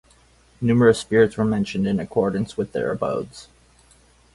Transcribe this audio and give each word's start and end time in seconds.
Numerous 0.61 0.99
spirits 0.99 1.37
were 1.37 1.45
mentioned 1.45 1.85
in 1.85 1.99
accordance 1.99 2.57
with 2.57 2.71
their 2.71 2.89
abodes. 2.91 3.49